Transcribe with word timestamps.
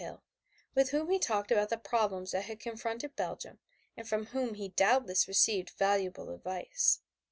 Hill 0.01 0.23
with 0.73 0.89
whom 0.89 1.11
he 1.11 1.19
talked 1.19 1.51
about 1.51 1.69
the 1.69 1.77
problems 1.77 2.31
that 2.31 2.59
confronted 2.59 3.15
Belgium 3.15 3.59
and 3.95 4.09
from 4.09 4.25
whom 4.25 4.55
he 4.55 4.69
doubtless 4.69 5.27
received 5.27 5.69
valuable 5.77 6.31
advice. 6.33 7.01